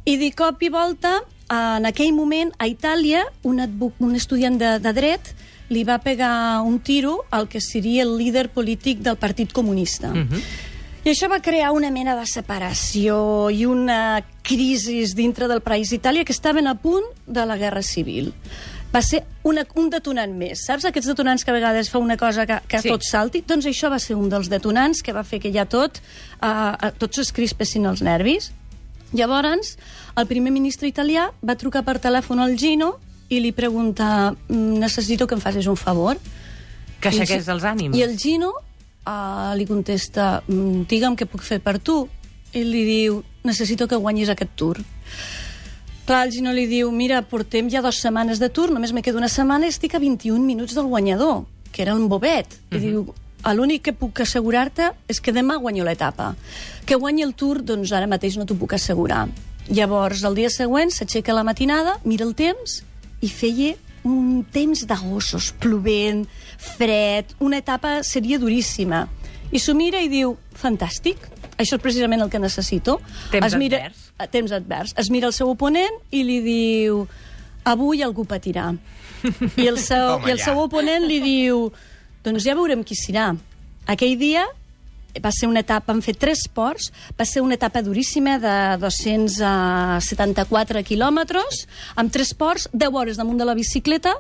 i 0.07 0.17
de 0.19 0.31
cop 0.35 0.63
i 0.63 0.71
volta, 0.71 1.19
en 1.49 1.85
aquell 1.85 2.13
moment, 2.13 2.51
a 2.57 2.67
Itàlia, 2.67 3.25
un, 3.43 3.59
un 3.99 4.15
estudiant 4.15 4.57
de, 4.57 4.77
de 4.79 4.93
dret 4.93 5.33
li 5.69 5.83
va 5.87 5.97
pegar 6.03 6.61
un 6.61 6.79
tiro 6.79 7.23
al 7.31 7.47
que 7.49 7.61
seria 7.61 8.03
el 8.03 8.17
líder 8.17 8.49
polític 8.53 8.99
del 9.01 9.17
Partit 9.17 9.53
Comunista. 9.55 10.11
I 11.03 11.09
això 11.11 11.27
va 11.27 11.41
crear 11.43 11.71
una 11.75 11.89
mena 11.91 12.13
de 12.15 12.25
separació 12.29 13.49
i 13.51 13.65
una 13.65 14.21
crisi 14.41 15.01
dintre 15.15 15.47
del 15.51 15.59
país 15.61 15.89
d'Itàlia 15.91 16.23
que 16.23 16.31
estaven 16.35 16.67
a 16.67 16.75
punt 16.79 17.03
de 17.27 17.43
la 17.45 17.57
guerra 17.57 17.81
civil. 17.83 18.31
Va 18.93 19.01
ser 19.01 19.23
una, 19.43 19.65
un 19.75 19.89
detonant 19.89 20.31
més. 20.37 20.61
Saps 20.67 20.85
aquests 20.85 21.09
detonants 21.09 21.43
que 21.43 21.49
a 21.49 21.55
vegades 21.55 21.89
fa 21.89 21.97
una 21.99 22.15
cosa 22.15 22.45
que, 22.45 22.59
que 22.69 22.79
Sí. 22.83 22.89
tot 22.93 23.03
salti? 23.03 23.41
Doncs 23.41 23.65
això 23.65 23.89
va 23.89 23.97
ser 23.99 24.15
un 24.15 24.29
dels 24.29 24.47
detonants 24.51 25.01
que 25.01 25.11
va 25.11 25.23
fer 25.25 25.39
que 25.41 25.51
ja 25.51 25.65
tot, 25.65 25.97
uh, 26.43 26.91
tots 26.99 27.17
es 27.23 27.33
crispessin 27.33 27.85
els 27.89 28.03
nervis. 28.05 28.51
Llavors, 29.13 29.77
el 30.17 30.27
primer 30.27 30.51
ministre 30.51 30.87
italià 30.89 31.27
va 31.45 31.55
trucar 31.55 31.83
per 31.85 31.99
telèfon 32.01 32.41
al 32.41 32.57
Gino 32.57 32.95
i 33.29 33.39
li 33.39 33.51
pregunta 33.53 34.33
"Mm, 34.47 34.79
necessito 34.81 35.27
que 35.27 35.35
em 35.35 35.41
facis 35.41 35.67
un 35.67 35.77
favor. 35.77 36.17
Que 36.99 37.09
aixequés 37.09 37.47
els 37.47 37.63
ànims. 37.63 37.95
I 37.97 38.01
el 38.03 38.17
Gino 38.17 38.51
uh, 39.05 39.53
li 39.55 39.65
contesta 39.65 40.43
"Mm, 40.47 40.85
digue'm 40.89 41.15
què 41.15 41.25
puc 41.29 41.41
fer 41.41 41.59
per 41.61 41.79
tu. 41.79 42.07
I 42.53 42.63
li 42.63 42.83
diu 42.85 43.23
necessito 43.43 43.87
que 43.87 43.95
guanyis 43.95 44.29
aquest 44.29 44.51
tour. 44.55 44.77
Clar, 46.05 46.25
el 46.27 46.31
Gino 46.33 46.51
li 46.51 46.65
diu, 46.67 46.91
mira, 46.91 47.21
portem 47.21 47.69
ja 47.71 47.81
dues 47.81 48.01
setmanes 48.01 48.39
de 48.39 48.49
tour, 48.49 48.71
només 48.71 48.91
me 48.91 49.01
queda 49.01 49.17
una 49.17 49.29
setmana 49.31 49.65
i 49.65 49.69
estic 49.69 49.95
a 49.95 49.99
21 49.99 50.43
minuts 50.43 50.75
del 50.75 50.85
guanyador, 50.91 51.45
que 51.71 51.81
era 51.81 51.93
el 51.93 52.07
Bobet. 52.11 52.59
I 52.71 52.79
diu, 52.79 53.05
l'únic 53.51 53.83
que 53.83 53.93
puc 53.97 54.21
assegurar-te 54.23 54.93
és 55.11 55.19
que 55.19 55.33
demà 55.35 55.57
guanyo 55.59 55.83
l'etapa. 55.83 56.29
Que 56.87 56.95
guanyi 56.95 57.25
el 57.27 57.33
tour, 57.35 57.59
doncs 57.59 57.91
ara 57.91 58.07
mateix 58.07 58.37
no 58.39 58.47
t'ho 58.47 58.55
puc 58.55 58.77
assegurar. 58.77 59.25
Llavors, 59.67 60.23
el 60.23 60.39
dia 60.39 60.49
següent, 60.51 60.91
s'aixeca 60.91 61.35
la 61.35 61.43
matinada, 61.43 61.97
mira 62.07 62.23
el 62.23 62.31
temps 62.35 62.81
i 63.23 63.27
feia 63.31 63.75
un 64.03 64.43
temps 64.51 64.85
de 64.87 64.95
gossos, 64.99 65.51
plovent, 65.59 66.25
fred, 66.59 67.35
una 67.39 67.59
etapa 67.59 68.01
seria 68.03 68.39
duríssima. 68.39 69.05
I 69.51 69.59
s'ho 69.59 69.75
mira 69.75 70.01
i 70.03 70.09
diu, 70.11 70.35
fantàstic, 70.59 71.27
això 71.57 71.77
és 71.77 71.83
precisament 71.83 72.23
el 72.23 72.31
que 72.31 72.41
necessito. 72.41 72.97
Temps 73.31 73.47
es 73.51 73.55
mira, 73.59 73.79
advers. 73.85 74.09
a 74.17 74.27
temps 74.27 74.51
advers. 74.51 74.95
Es 74.97 75.11
mira 75.13 75.29
el 75.29 75.35
seu 75.35 75.51
oponent 75.51 75.99
i 76.11 76.23
li 76.27 76.39
diu 76.43 77.05
avui 77.63 78.03
algú 78.03 78.25
patirà. 78.27 78.73
I 79.61 79.67
el 79.69 79.79
seu, 79.79 80.17
Toma 80.17 80.27
i 80.27 80.33
el 80.33 80.41
ja. 80.41 80.49
seu 80.49 80.59
oponent 80.65 81.07
li 81.07 81.21
diu 81.23 81.69
doncs 82.23 82.45
ja 82.45 82.55
veurem 82.55 82.83
qui 82.83 82.95
serà. 82.97 83.35
Aquell 83.87 84.17
dia 84.19 84.45
va 85.21 85.31
ser 85.31 85.47
una 85.47 85.59
etapa, 85.61 85.93
han 85.93 86.01
fet 86.01 86.17
tres 86.17 86.47
ports, 86.49 86.91
va 87.19 87.25
ser 87.25 87.41
una 87.45 87.55
etapa 87.59 87.81
duríssima 87.85 88.39
de 88.41 88.77
274 88.81 90.83
quilòmetres, 90.87 91.67
amb 91.95 92.11
tres 92.11 92.33
ports, 92.33 92.67
10 92.73 92.93
hores 92.93 93.17
damunt 93.21 93.37
de 93.37 93.45
la 93.45 93.53
bicicleta, 93.53 94.15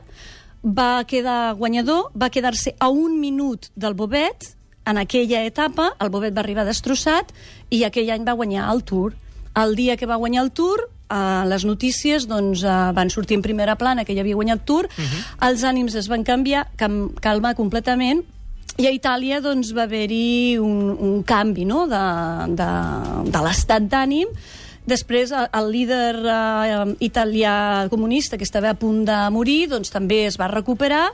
va 0.63 1.03
quedar 1.09 1.55
guanyador, 1.57 2.11
va 2.15 2.29
quedar-se 2.29 2.75
a 2.79 2.89
un 2.89 3.19
minut 3.19 3.71
del 3.75 3.95
Bobet, 3.95 4.53
en 4.85 4.97
aquella 4.97 5.45
etapa, 5.47 5.93
el 5.99 6.09
Bobet 6.11 6.35
va 6.35 6.41
arribar 6.43 6.65
destrossat 6.67 7.31
i 7.71 7.85
aquell 7.87 8.09
any 8.11 8.25
va 8.27 8.35
guanyar 8.35 8.67
el 8.71 8.83
Tour. 8.83 9.13
El 9.55 9.77
dia 9.79 9.95
que 9.95 10.09
va 10.09 10.19
guanyar 10.19 10.43
el 10.43 10.51
Tour, 10.51 10.89
a 11.09 11.45
les 11.45 11.65
notícies 11.65 12.27
doncs, 12.27 12.63
eh, 12.63 12.75
van 12.95 13.09
sortir 13.09 13.37
en 13.37 13.43
primera 13.45 13.75
plana 13.75 14.05
que 14.05 14.15
ja 14.15 14.21
havia 14.21 14.35
guanyat 14.35 14.65
Tour, 14.65 14.85
uh 14.85 15.03
-huh. 15.03 15.49
els 15.49 15.63
ànims 15.63 15.95
es 15.95 16.07
van 16.07 16.23
canviar, 16.23 16.67
cam 16.75 17.13
calmar 17.21 17.55
completament, 17.55 18.23
i 18.77 18.87
a 18.87 18.91
Itàlia 18.91 19.41
doncs, 19.41 19.73
va 19.75 19.83
haver-hi 19.83 20.57
un, 20.57 20.97
un 20.99 21.23
canvi 21.23 21.65
no? 21.65 21.85
de, 21.87 22.05
de, 22.57 22.69
de 23.29 23.39
l'estat 23.41 23.83
d'ànim. 23.83 24.27
Després, 24.85 25.31
el, 25.31 25.47
el 25.53 25.71
líder 25.71 26.15
eh, 26.25 26.95
italià 26.99 27.87
comunista, 27.89 28.37
que 28.37 28.43
estava 28.43 28.69
a 28.71 28.73
punt 28.73 29.05
de 29.05 29.29
morir, 29.29 29.67
doncs, 29.69 29.89
també 29.89 30.25
es 30.25 30.39
va 30.39 30.47
recuperar 30.47 31.11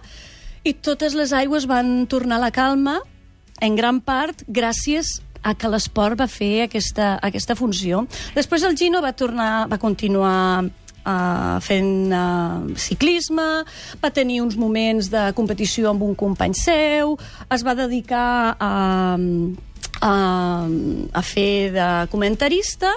i 0.63 0.73
totes 0.73 1.15
les 1.15 1.31
aigües 1.33 1.67
van 1.69 2.05
tornar 2.11 2.37
a 2.37 2.45
la 2.47 2.51
calma, 2.51 2.99
en 3.61 3.75
gran 3.75 3.99
part 4.03 4.43
gràcies 4.47 5.19
a 5.43 5.55
que 5.55 5.71
l'esport 5.71 6.19
va 6.19 6.27
fer 6.27 6.65
aquesta, 6.65 7.17
aquesta 7.23 7.55
funció. 7.55 8.05
Després 8.35 8.65
el 8.67 8.77
Gino 8.77 9.01
va 9.01 9.13
tornar, 9.17 9.67
va 9.71 9.79
continuar 9.81 10.65
uh, 10.65 11.57
fent 11.63 12.13
uh, 12.13 12.75
ciclisme, 12.79 13.47
va 14.01 14.11
tenir 14.15 14.41
uns 14.43 14.57
moments 14.59 15.11
de 15.13 15.29
competició 15.37 15.93
amb 15.93 16.03
un 16.05 16.15
company 16.19 16.55
seu, 16.57 17.15
es 17.51 17.65
va 17.65 17.75
dedicar 17.77 18.55
a, 18.59 18.73
a, 20.01 20.13
a 21.13 21.25
fer 21.25 21.53
de 21.75 21.89
comentarista 22.11 22.93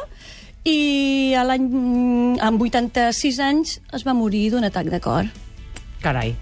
i 0.69 1.35
a 1.35 1.43
l'any 1.47 2.39
amb 2.43 2.63
86 2.63 3.39
anys 3.43 3.79
es 3.95 4.07
va 4.07 4.15
morir 4.15 4.49
d'un 4.53 4.67
atac 4.67 4.91
de 4.91 5.01
cor. 5.03 5.31
Carai. 6.03 6.35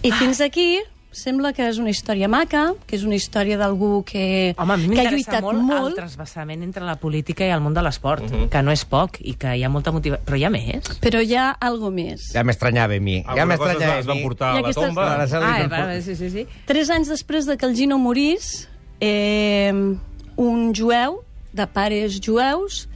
I 0.00 0.10
fins 0.16 0.40
aquí 0.40 0.80
sembla 1.12 1.52
que 1.52 1.64
és 1.68 1.78
una 1.82 1.90
història 1.90 2.28
maca, 2.30 2.74
que 2.86 2.94
és 2.96 3.02
una 3.04 3.16
història 3.18 3.56
d'algú 3.58 4.04
que, 4.06 4.54
Home, 4.56 4.74
a 4.74 4.76
mi 4.78 4.94
que 4.94 5.02
ha 5.06 5.10
lluitat 5.10 5.42
molt, 5.42 5.58
molt. 5.66 5.88
el 5.90 5.96
trasbassament 5.98 6.62
entre 6.62 6.84
la 6.86 6.94
política 7.02 7.44
i 7.44 7.50
el 7.50 7.60
món 7.60 7.74
de 7.74 7.82
l'esport, 7.82 8.24
que 8.50 8.62
no 8.62 8.70
és 8.70 8.84
poc 8.84 9.18
i 9.20 9.34
que 9.34 9.56
hi 9.58 9.64
ha 9.66 9.68
molta 9.68 9.90
motivació. 9.92 10.24
Però 10.24 10.38
hi 10.38 10.44
ha 10.46 10.50
més? 10.54 10.86
Però 11.02 11.20
hi 11.22 11.34
ha 11.34 11.48
algo 11.60 11.90
més. 11.90 12.28
Ja 12.32 12.44
m'estranyava 12.46 12.94
a 12.94 13.00
mi. 13.00 13.22
Ja 13.24 13.32
Alguna 13.34 13.58
cosa 13.58 13.72
es, 13.72 13.78
m'estranyava 13.78 13.94
va- 13.94 14.00
es 14.00 14.06
a 14.06 14.08
van 14.08 14.16
mi. 14.16 14.22
portar 14.22 14.46
I 14.46 14.50
a 14.50 14.54
la 14.54 14.60
aquestes- 14.68 14.86
tomba. 14.86 15.08
Ah, 15.10 15.66
va, 15.66 16.00
sí, 16.00 16.14
sí, 16.16 16.30
sí. 16.30 16.46
Tres 16.66 16.90
anys 16.90 17.08
després 17.08 17.46
de 17.46 17.56
que 17.58 17.66
el 17.66 17.74
Gino 17.74 17.98
morís, 17.98 18.68
eh, 19.00 19.72
un 20.36 20.74
jueu, 20.74 21.22
de 21.52 21.66
pares 21.66 22.20
jueus, 22.20 22.88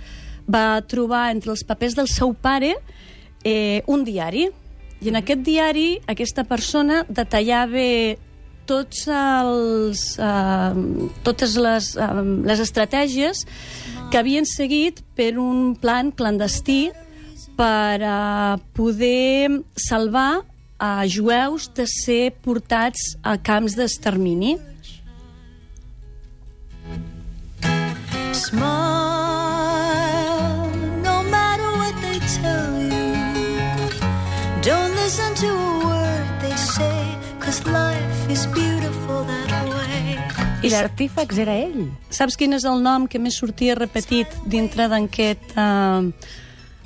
va 0.46 0.80
trobar 0.86 1.32
entre 1.32 1.50
els 1.50 1.64
papers 1.64 1.96
del 1.96 2.06
seu 2.06 2.32
pare 2.34 2.76
eh, 3.42 3.82
un 3.86 4.04
diari. 4.04 4.50
I 5.04 5.10
en 5.12 5.18
aquest 5.20 5.42
diari 5.44 5.88
aquesta 6.08 6.46
persona 6.48 7.02
detallava 7.12 7.88
tots 8.64 9.02
els, 9.12 10.04
eh, 10.16 10.84
totes 11.26 11.56
les, 11.60 11.90
eh, 11.96 12.22
les 12.48 12.60
estratègies 12.64 13.44
que 14.10 14.16
havien 14.16 14.46
seguit 14.48 15.02
per 15.14 15.36
un 15.36 15.74
plan 15.76 16.10
clandestí 16.10 16.90
per 17.54 18.00
a 18.02 18.58
poder 18.72 19.62
salvar 19.76 20.42
a 20.78 21.04
jueus 21.06 21.68
de 21.74 21.86
ser 21.86 22.32
portats 22.42 23.18
a 23.22 23.36
camps 23.36 23.76
d'extermini. 23.76 24.56
Smile, 28.32 28.83
listen 35.14 35.34
to 35.36 35.46
a 35.46 35.86
word 35.86 36.40
they 36.40 36.56
say, 36.56 37.18
cause 37.38 37.64
life 37.66 38.28
is 38.28 38.46
beautiful 38.46 39.22
that 39.22 39.68
way. 39.70 40.18
I 40.66 40.70
l'artífex 40.72 41.38
era 41.38 41.54
ell. 41.54 41.84
Saps 42.10 42.34
quin 42.34 42.56
és 42.56 42.64
el 42.66 42.82
nom 42.82 43.06
que 43.06 43.20
més 43.22 43.38
sortia 43.38 43.76
repetit 43.78 44.26
dintre 44.50 44.88
d'aquest... 44.90 45.54
Uh, 45.54 46.10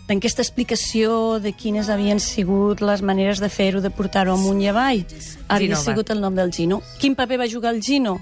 d'aquesta 0.09 0.41
explicació 0.45 1.37
de 1.41 1.55
quines 1.57 1.89
havien 1.93 2.21
sigut 2.21 2.81
les 2.81 3.01
maneres 3.05 3.41
de 3.45 3.49
fer-ho, 3.53 3.81
de 3.85 3.91
portar-ho 3.93 4.33
amunt 4.37 4.61
i 4.61 4.69
avall, 4.69 5.03
havia 5.49 5.67
Gino, 5.67 5.77
va. 5.77 5.83
sigut 5.85 6.13
el 6.13 6.21
nom 6.21 6.37
del 6.37 6.53
Gino. 6.53 6.79
Quin 7.01 7.17
paper 7.17 7.37
va 7.43 7.49
jugar 7.49 7.75
el 7.77 7.83
Gino? 7.85 8.15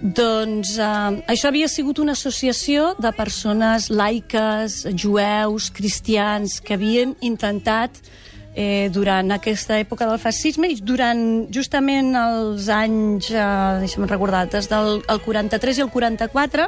Doncs 0.00 0.74
eh, 0.76 1.16
això 1.32 1.48
havia 1.48 1.68
sigut 1.72 2.00
una 2.04 2.12
associació 2.16 2.94
de 3.00 3.12
persones 3.16 3.88
laiques, 3.88 4.82
jueus, 4.92 5.70
cristians, 5.76 6.60
que 6.60 6.76
havien 6.76 7.16
intentat 7.24 8.00
eh, 8.56 8.88
durant 8.90 9.30
aquesta 9.36 9.76
època 9.78 10.08
del 10.08 10.18
fascisme 10.18 10.70
i 10.72 10.80
durant 10.80 11.20
justament 11.52 12.16
els 12.16 12.70
anys, 12.72 13.28
eh, 13.30 13.44
deixa'm 13.84 14.08
recordar, 14.08 14.46
des 14.50 14.70
del 14.72 15.02
el 15.06 15.22
43 15.22 15.78
i 15.78 15.84
el 15.84 15.92
44, 15.92 16.66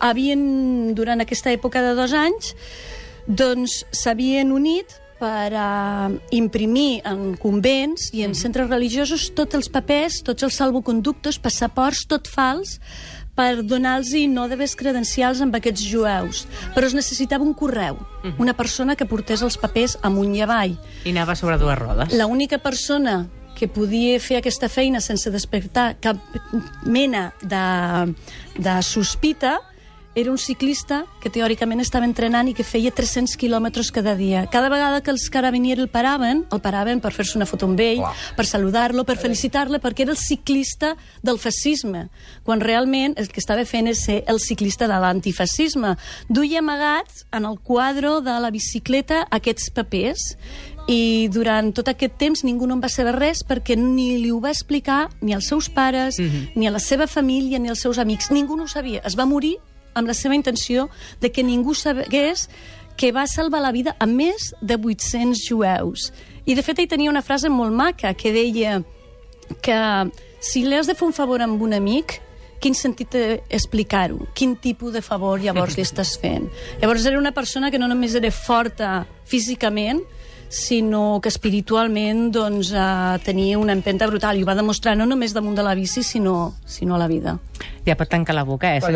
havien, 0.00 0.42
durant 0.96 1.20
aquesta 1.20 1.52
època 1.52 1.84
de 1.84 1.94
dos 1.94 2.16
anys, 2.16 2.54
doncs 3.28 3.84
s'havien 3.92 4.50
unit 4.56 4.96
per 5.20 5.52
a 5.52 6.08
imprimir 6.32 7.02
en 7.04 7.34
convents 7.36 8.08
i 8.16 8.24
en 8.24 8.32
centres 8.32 8.70
religiosos 8.70 9.28
tots 9.36 9.58
els 9.58 9.68
papers, 9.68 10.22
tots 10.24 10.46
els 10.46 10.56
salvoconductos, 10.56 11.36
passaports, 11.44 12.06
tot 12.08 12.30
fals, 12.32 12.78
per 13.40 13.64
donar-los 13.64 14.12
noves 14.28 14.76
credencials 14.76 15.40
amb 15.40 15.56
aquests 15.56 15.86
jueus. 15.88 16.44
Però 16.76 16.84
es 16.84 16.96
necessitava 16.96 17.46
un 17.46 17.54
correu, 17.56 17.96
una 18.36 18.52
persona 18.52 18.96
que 18.96 19.08
portés 19.08 19.40
els 19.46 19.56
papers 19.60 19.96
amunt 20.04 20.34
i 20.36 20.44
avall. 20.44 20.76
I 21.08 21.14
anava 21.14 21.36
sobre 21.38 21.56
dues 21.60 21.78
rodes. 21.80 22.12
La 22.12 22.28
única 22.28 22.58
persona 22.60 23.22
que 23.56 23.68
podia 23.68 24.20
fer 24.20 24.38
aquesta 24.38 24.68
feina 24.72 25.00
sense 25.04 25.32
despertar 25.32 25.94
cap 26.00 26.20
mena 26.84 27.30
de, 27.40 27.64
de 28.60 28.76
sospita 28.84 29.58
era 30.14 30.30
un 30.30 30.38
ciclista 30.38 31.04
que 31.22 31.30
teòricament 31.30 31.80
estava 31.80 32.06
entrenant 32.08 32.48
i 32.50 32.54
que 32.56 32.66
feia 32.66 32.90
300 32.90 33.36
quilòmetres 33.38 33.92
cada 33.94 34.16
dia. 34.18 34.42
Cada 34.50 34.70
vegada 34.72 35.02
que 35.06 35.12
els 35.12 35.28
carabinieri 35.30 35.84
el 35.84 35.90
paraven, 35.92 36.44
el 36.50 36.62
paraven 36.64 37.00
per 37.00 37.12
fer-se 37.14 37.38
una 37.38 37.46
foto 37.46 37.68
amb 37.68 37.78
ell, 37.80 38.02
Clar. 38.02 38.14
per 38.36 38.46
saludar-lo, 38.48 39.04
per 39.06 39.16
felicitar-lo, 39.22 39.78
perquè 39.78 40.06
era 40.06 40.16
el 40.16 40.18
ciclista 40.18 40.96
del 41.22 41.38
fascisme, 41.38 42.08
quan 42.42 42.60
realment 42.60 43.14
el 43.22 43.30
que 43.30 43.40
estava 43.40 43.64
fent 43.64 43.90
és 43.92 44.02
ser 44.08 44.24
el 44.26 44.42
ciclista 44.42 44.88
de 44.90 44.98
l'antifascisme. 44.98 45.94
Duia 46.28 46.58
amagats 46.58 47.24
en 47.30 47.46
el 47.46 47.60
quadre 47.62 48.18
de 48.24 48.36
la 48.42 48.50
bicicleta 48.50 49.26
aquests 49.30 49.70
papers 49.70 50.34
i 50.90 51.28
durant 51.30 51.70
tot 51.76 51.86
aquest 51.86 52.16
temps 52.18 52.42
ningú 52.42 52.66
no 52.66 52.74
en 52.74 52.82
va 52.82 52.88
saber 52.90 53.12
res 53.14 53.44
perquè 53.46 53.76
ni 53.78 54.16
li 54.18 54.32
ho 54.32 54.40
va 54.42 54.50
explicar 54.50 55.04
ni 55.20 55.36
als 55.36 55.46
seus 55.52 55.68
pares, 55.70 56.18
ni 56.18 56.66
a 56.66 56.72
la 56.74 56.80
seva 56.82 57.06
família, 57.06 57.60
ni 57.60 57.68
als 57.68 57.84
seus 57.84 57.98
amics. 57.98 58.32
Ningú 58.34 58.56
no 58.56 58.64
ho 58.64 58.72
sabia. 58.72 59.02
Es 59.06 59.14
va 59.14 59.28
morir 59.28 59.58
amb 59.94 60.08
la 60.08 60.14
seva 60.14 60.36
intenció 60.36 60.88
de 61.20 61.30
que 61.32 61.44
ningú 61.46 61.74
sabés 61.74 62.48
que 62.96 63.12
va 63.12 63.26
salvar 63.26 63.62
la 63.62 63.72
vida 63.72 63.96
a 63.98 64.06
més 64.06 64.54
de 64.60 64.76
800 64.76 65.40
jueus. 65.48 66.10
I, 66.44 66.54
de 66.54 66.62
fet, 66.62 66.78
ell 66.78 66.88
tenia 66.90 67.12
una 67.12 67.24
frase 67.24 67.48
molt 67.48 67.72
maca 67.72 68.12
que 68.14 68.32
deia 68.32 68.82
que 69.64 69.78
si 70.40 70.64
li 70.64 70.76
has 70.76 70.88
de 70.88 70.96
fer 70.96 71.06
un 71.08 71.16
favor 71.16 71.42
amb 71.42 71.62
un 71.62 71.72
amic, 71.76 72.18
quin 72.60 72.76
sentit 72.76 73.16
explicar-ho? 73.48 74.28
Quin 74.36 74.54
tipus 74.60 74.92
de 74.92 75.00
favor 75.02 75.40
llavors 75.40 75.78
li 75.78 75.84
estàs 75.84 76.14
fent? 76.20 76.50
Llavors 76.82 77.06
era 77.08 77.18
una 77.18 77.32
persona 77.32 77.70
que 77.72 77.80
no 77.80 77.88
només 77.88 78.14
era 78.20 78.30
forta 78.30 79.06
físicament, 79.24 80.02
sinó 80.50 81.20
que 81.22 81.30
espiritualment 81.30 82.32
doncs, 82.34 82.72
eh, 82.74 83.18
tenia 83.24 83.58
una 83.58 83.72
empenta 83.72 84.08
brutal 84.10 84.36
i 84.36 84.42
ho 84.42 84.48
va 84.48 84.58
demostrar 84.58 84.96
no 84.98 85.06
només 85.06 85.32
damunt 85.32 85.54
de 85.56 85.62
la 85.62 85.76
bici, 85.78 86.02
sinó, 86.02 86.56
sinó 86.66 86.96
a 86.96 86.98
la 86.98 87.06
vida. 87.08 87.38
Ja 87.90 87.96
pot 87.98 88.08
tancar 88.12 88.34
la 88.38 88.44
boca, 88.46 88.70
eh? 88.76 88.80
S'ha 88.80 88.90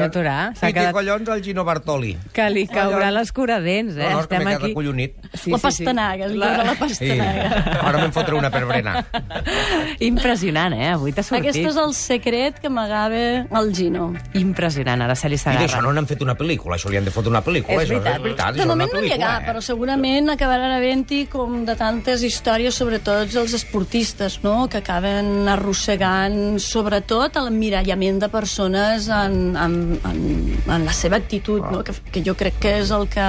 I 0.71 0.73
què 0.73 0.79
quedat... 0.79 0.95
collons 0.95 1.29
el 1.35 1.43
Gino 1.43 1.65
Bartoli? 1.67 2.13
Que 2.37 2.47
li 2.53 2.65
caurà 2.71 3.11
l'escuradents, 3.11 3.97
eh? 3.99 4.05
No, 4.07 4.21
no, 4.21 4.21
és 4.23 4.29
que 4.31 4.37
Estem 4.39 4.45
m'he 4.47 4.53
quedat 4.55 4.63
aquí... 4.63 4.73
acollonit. 4.73 5.17
la 5.51 5.59
pastanaga, 5.65 6.29
li 6.31 6.39
la... 6.39 6.51
la 6.63 6.75
Sí. 6.75 6.79
pastanaga. 6.85 7.81
Ara 7.91 7.99
me'n 8.05 8.13
fotré 8.15 8.39
una 8.39 8.51
per 8.55 8.63
berenar. 8.69 9.03
Impressionant, 10.11 10.73
eh? 10.77 10.91
Avui 10.95 11.13
t'ha 11.17 11.25
sortit. 11.27 11.51
Aquest 11.51 11.71
és 11.73 11.79
el 11.81 11.95
secret 11.99 12.61
que 12.63 12.71
amagava 12.71 13.23
el 13.61 13.73
Gino. 13.77 14.13
Impressionant, 14.39 15.03
Araceli 15.09 15.35
I 15.35 15.43
d'això 15.43 15.59
Sagarra. 15.67 15.83
no 15.89 15.93
n'han 15.97 16.07
fet 16.11 16.23
una 16.23 16.37
pel·lícula, 16.39 16.77
això 16.79 16.91
li 16.93 16.99
han 17.01 17.05
de 17.09 17.13
fotre 17.15 17.33
una 17.33 17.43
pel·lícula. 17.45 17.81
És 17.83 17.89
això, 17.91 17.99
veritat. 17.99 18.17
és 18.21 18.23
veritat. 18.29 18.55
De 18.55 18.61
això 18.61 18.65
és 18.65 18.71
moment 18.71 18.93
no 18.95 19.01
n'hi 19.03 19.13
ha 19.13 19.19
cap, 19.25 19.47
però 19.49 19.61
segurament 19.65 20.31
acabarà 20.35 20.71
havent-hi 20.77 21.25
com 21.33 21.65
de 21.67 21.75
tantes 21.79 22.23
històries, 22.23 22.75
sobretot 22.79 23.35
els 23.35 23.55
esportistes, 23.59 24.41
no?, 24.47 24.69
que 24.71 24.79
acaben 24.85 25.49
arrossegant, 25.49 26.59
sobretot, 26.63 27.37
l'emmirallament 27.43 28.21
de 28.23 28.29
persones 28.33 28.84
en, 29.09 29.57
en, 29.57 29.79
en, 30.05 30.21
en 30.69 30.85
la 30.87 30.93
seva 30.93 31.17
actitud, 31.21 31.63
no?, 31.71 31.83
que, 31.85 31.93
que 32.13 32.23
jo 32.27 32.35
crec 32.39 32.59
que 32.63 32.77
és 32.83 32.91
el 32.95 33.09
que 33.13 33.25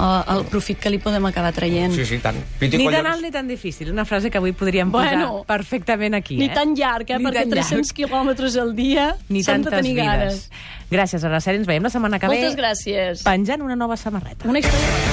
eh, 0.00 0.22
el 0.34 0.44
profit 0.48 0.78
que 0.80 0.90
li 0.92 0.98
podem 1.02 1.26
acabar 1.28 1.52
traient. 1.52 1.92
Sí, 1.94 2.06
sí, 2.08 2.18
tant. 2.24 2.38
Piti 2.58 2.78
Ni 2.80 2.88
tan 2.92 3.06
alt 3.10 3.22
ni 3.22 3.30
tan 3.34 3.48
difícil. 3.50 3.90
Una 3.92 4.06
frase 4.08 4.30
que 4.30 4.38
avui 4.40 4.52
podríem 4.56 4.90
posar 4.90 5.12
Bueno, 5.16 5.44
perfectament 5.48 6.14
aquí, 6.16 6.36
Ni 6.40 6.48
eh? 6.48 6.54
tan 6.56 6.74
llarg, 6.78 7.10
eh? 7.10 7.18
Ni 7.18 7.26
perquè 7.28 7.44
tan 7.44 7.58
llarg. 7.58 7.68
300 7.84 7.92
quilòmetres 8.00 8.56
al 8.62 8.74
dia 8.78 9.10
Ni 9.28 9.42
s'han 9.44 9.62
de 9.66 9.70
tenir 9.74 9.94
vides. 9.98 10.06
ganes. 10.06 10.50
Gràcies, 10.90 11.22
Araceli. 11.24 11.60
Ens 11.62 11.68
veiem 11.68 11.84
la 11.86 11.90
setmana 11.92 12.18
que 12.18 12.26
ve. 12.32 12.40
Moltes 12.40 12.56
gràcies. 12.58 13.22
Penjant 13.28 13.62
una 13.62 13.76
nova 13.76 13.96
samarreta. 14.00 14.48
Una 14.48 14.58
història... 14.64 15.09